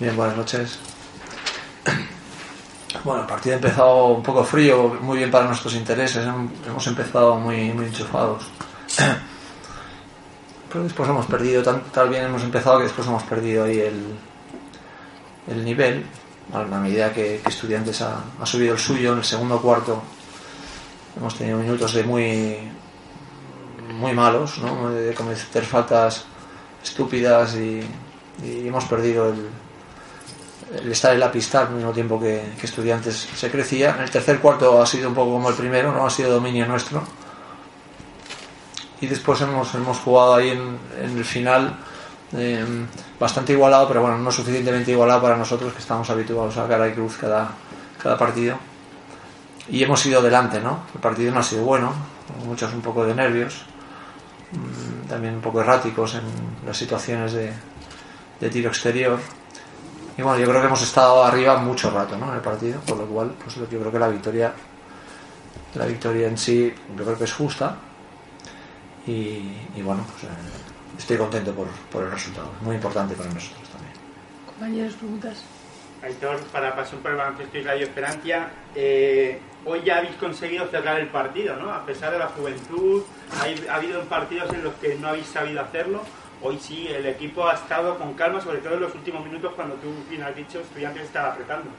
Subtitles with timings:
[0.00, 0.78] Bien, buenas noches.
[3.02, 6.24] Bueno, el partido ha empezado un poco frío, muy bien para nuestros intereses.
[6.24, 8.44] Hemos empezado muy, muy enchufados.
[10.70, 14.04] Pero después hemos perdido, tan bien hemos empezado que después hemos perdido ahí el,
[15.48, 16.06] el nivel.
[16.52, 20.00] A la medida que, que Estudiantes ha, ha subido el suyo en el segundo cuarto,
[21.16, 22.56] hemos tenido minutos de muy
[23.94, 24.90] muy malos, ¿no?
[24.90, 26.24] de cometer faltas
[26.82, 27.82] estúpidas y,
[28.44, 29.48] y hemos perdido el,
[30.74, 33.94] el, estar en la pista al mismo tiempo que, que, estudiantes se crecía.
[33.96, 36.66] En el tercer cuarto ha sido un poco como el primero, no ha sido dominio
[36.66, 37.02] nuestro.
[39.00, 41.76] Y después hemos, hemos jugado ahí en, en el final
[42.36, 42.64] eh,
[43.18, 46.92] bastante igualado, pero bueno, no suficientemente igualado para nosotros que estamos habituados a cara y
[46.92, 47.50] cruz cada,
[48.02, 48.58] cada partido.
[49.68, 50.80] Y hemos ido delante, ¿no?
[50.94, 51.92] El partido no ha sido bueno,
[52.44, 53.64] muchos un poco de nervios
[54.52, 56.22] Mm, también un poco erráticos en
[56.66, 57.52] las situaciones de,
[58.40, 59.18] de, tiro exterior.
[60.18, 62.28] Y bueno, yo creo que hemos estado arriba mucho rato ¿no?
[62.30, 64.52] en el partido, por lo cual pues yo creo que la victoria
[65.74, 67.76] la victoria en sí yo creo que es justa
[69.06, 70.36] y, y bueno, pues, eh,
[70.98, 73.92] estoy contento por, por, el resultado, muy importante para nosotros también.
[74.44, 75.44] Compañeros, preguntas.
[76.02, 81.00] Aitor, para pasar por el baloncesto y Radio Esperanza, eh, hoy ya habéis conseguido cerrar
[81.00, 81.72] el partido, ¿no?
[81.72, 83.02] A pesar de la juventud,
[83.40, 86.02] hay, ha habido partidos en los que no habéis sabido hacerlo.
[86.40, 89.74] Hoy sí, el equipo ha estado con calma, sobre todo en los últimos minutos cuando
[89.76, 91.70] tú bien has dicho, estudiantes estaba apretando.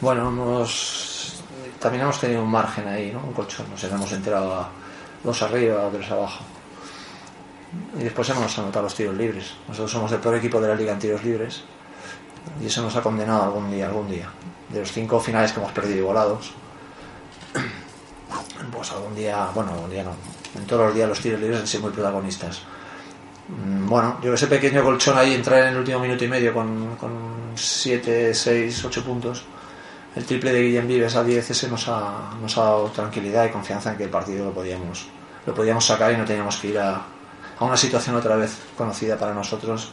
[0.00, 1.42] Bueno, hemos,
[1.78, 3.20] también hemos tenido un margen ahí, ¿no?
[3.20, 4.68] Un colchón, nos hemos enterado a
[5.24, 6.44] dos arriba, a tres abajo.
[7.98, 9.54] Y después hemos anotado los tiros libres.
[9.68, 11.62] Nosotros somos el peor equipo de la liga en tiros libres
[12.60, 14.28] y eso nos ha condenado algún día, algún día.
[14.68, 16.52] De los cinco finales que hemos perdido igualados,
[18.72, 20.12] pues algún día, bueno, algún día no,
[20.54, 22.62] en todos los días los tiros libres han sido muy protagonistas.
[23.56, 27.10] Bueno, yo ese pequeño colchón ahí, entrar en el último minuto y medio con, con
[27.54, 29.44] 7, 6, 8 puntos,
[30.14, 33.98] el triple de Guillem Vives a 10, ese nos ha, dado tranquilidad y confianza en
[33.98, 35.08] que el partido lo podíamos,
[35.46, 37.02] lo podíamos sacar y no teníamos que ir a,
[37.60, 39.90] una situación otra vez conocida para nosotros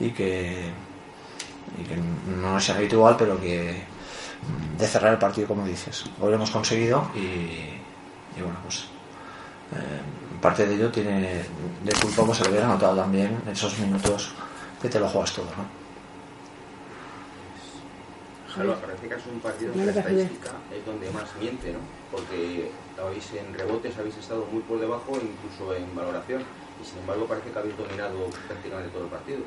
[0.00, 0.72] y que,
[2.40, 3.82] no es habitual, pero que
[4.78, 6.04] de cerrar el partido, como dices.
[6.20, 8.88] Hoy lo hemos conseguido y, y bueno, pues
[10.40, 11.44] parte de ello tiene
[11.84, 14.32] de culpa, pues el haber anotado también esos minutos
[14.80, 15.86] que te lo juegas todo, ¿no?
[18.54, 21.78] Salva, parece que es un partido que la estadística es donde más miente, ¿no?
[22.10, 22.70] Porque
[23.02, 26.42] habéis en rebotes habéis estado muy por debajo, incluso en valoración,
[26.80, 29.40] y sin embargo parece que habéis dominado prácticamente todo el partido.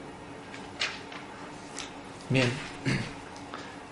[2.29, 2.52] Bien.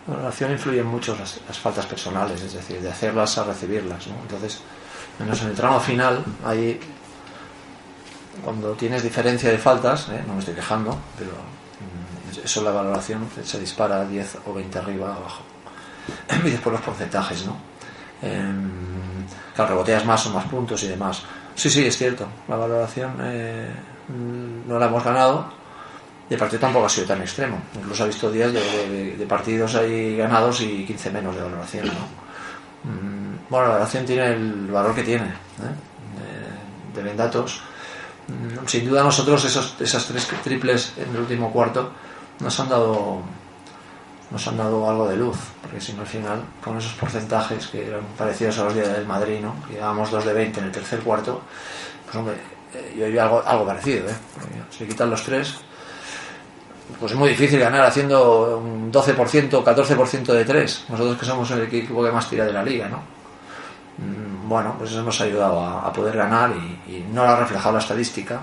[0.07, 4.07] La valoración influye mucho las, las, faltas personales, es decir, de hacerlas a recibirlas.
[4.07, 4.15] ¿no?
[4.21, 4.61] Entonces,
[5.19, 6.79] menos en el tramo final, ahí,
[8.43, 10.23] cuando tienes diferencia de faltas, ¿eh?
[10.25, 15.15] no me estoy quejando, pero mm, eso la valoración se dispara 10 o 20 arriba
[15.15, 15.43] abajo.
[16.45, 17.57] Y después los porcentajes, ¿no?
[18.21, 18.53] Eh,
[19.55, 21.23] claro, reboteas más o más puntos y demás.
[21.55, 22.27] Sí, sí, es cierto.
[22.47, 23.69] La valoración eh,
[24.67, 25.51] no la hemos ganado,
[26.33, 27.57] el partido tampoco ha sido tan extremo.
[27.75, 31.87] Incluso ha visto días de, de, de partidos ahí ganados y 15 menos de valoración.
[31.87, 32.91] ¿no?
[32.91, 35.25] Mm, bueno, la valoración tiene el valor que tiene.
[35.25, 36.95] ¿eh?
[36.95, 37.61] De, de datos.
[38.27, 41.91] Mm, sin duda nosotros esos, esas tres triples en el último cuarto
[42.39, 43.21] nos han dado
[44.29, 47.87] nos han dado algo de luz, porque si no al final, con esos porcentajes que
[47.87, 49.55] eran parecidos a los días del Madrid, ¿no?
[49.65, 51.41] que llevábamos 2 de 20 en el tercer cuarto,
[52.03, 52.35] pues hombre,
[52.97, 54.15] yo vi algo, algo parecido, ¿eh?
[54.69, 55.55] si quitan los tres,
[56.99, 60.85] pues es muy difícil ganar haciendo un 12%, 14% de 3.
[60.89, 63.01] Nosotros que somos el equipo que más tira de la liga, ¿no?
[64.47, 67.35] Bueno, pues eso nos ha ayudado a, a poder ganar y, y, no lo ha
[67.35, 68.39] reflejado la estadística,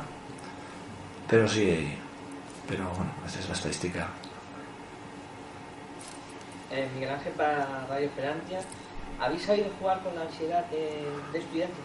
[1.28, 1.96] pero sí,
[2.68, 4.08] pero bueno, esa es la estadística.
[6.70, 8.68] Eh, Miguel Ángel para Radio Esperanza,
[9.20, 11.84] ¿habéis sabido jugar con la ansiedad de, de estudiantes?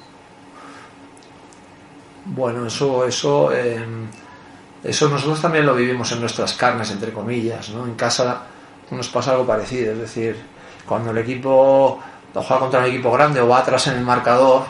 [2.25, 3.53] Bueno, eso, eso...
[3.53, 3.85] Eh,
[4.83, 7.85] eso nosotros también lo vivimos en nuestras carnes, entre comillas, ¿no?
[7.85, 8.43] En casa
[8.91, 10.37] nos pasa algo parecido, es decir,
[10.85, 12.01] cuando el equipo
[12.33, 14.63] juega contra un equipo grande o va atrás en el marcador,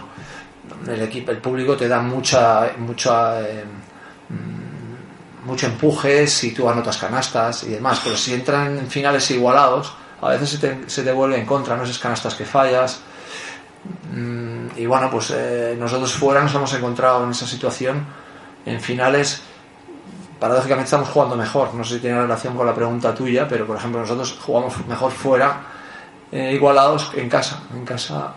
[0.88, 3.63] el equipo, el público te da mucha, mucha, eh,
[5.45, 10.30] mucho empuje si tú anotas canastas y demás, pero si entran en finales igualados, a
[10.30, 13.01] veces se te, se te vuelve en contra, no esas canastas que fallas.
[14.75, 18.06] Y bueno, pues eh, nosotros fuera nos hemos encontrado en esa situación
[18.66, 19.42] en finales
[20.39, 21.74] paradójicamente estamos jugando mejor.
[21.74, 25.12] No sé si tiene relación con la pregunta tuya, pero por ejemplo nosotros jugamos mejor
[25.12, 25.62] fuera,
[26.31, 27.62] eh, igualados en casa.
[27.74, 28.33] En casa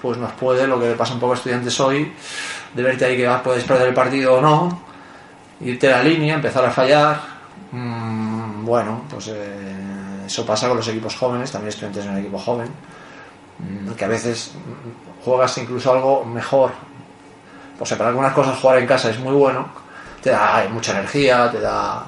[0.00, 2.12] pues nos puede, lo que pasa un poco a estudiantes hoy,
[2.74, 4.82] de verte ahí que puedes perder el partido o no,
[5.60, 7.20] irte a la línea, empezar a fallar.
[7.70, 12.38] Mmm, bueno, pues eh, eso pasa con los equipos jóvenes, también estudiantes en un equipo
[12.38, 12.68] joven,
[13.58, 16.72] mm, que a veces mm, juegas incluso algo mejor.
[17.78, 19.68] Pues para algunas cosas jugar en casa es muy bueno,
[20.22, 22.06] te da mucha energía, te da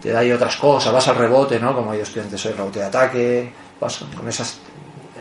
[0.00, 1.74] te da ahí otras cosas, vas al rebote, ¿no?
[1.74, 4.60] Como yo estudiantes soy rebote de ataque, vas con esas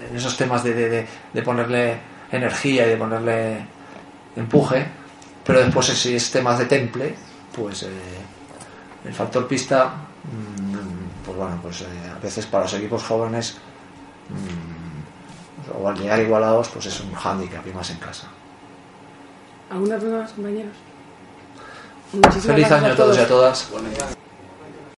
[0.09, 1.97] en esos temas de, de, de ponerle
[2.31, 3.65] energía y de ponerle
[4.35, 4.85] empuje,
[5.43, 7.15] pero después si es temas de temple,
[7.55, 7.89] pues eh,
[9.05, 9.87] el factor pista,
[10.23, 11.85] mm, pues bueno, pues eh,
[12.15, 13.57] a veces para los equipos jóvenes
[14.29, 18.27] mm, o al llegar igualados, pues es un hándicap y más en casa.
[19.69, 20.37] ¿Alguna duda más,
[22.41, 23.69] Feliz año a todos y a todas.